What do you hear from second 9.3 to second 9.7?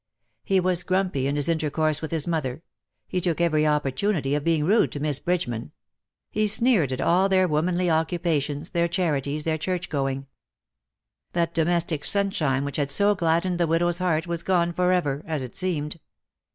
their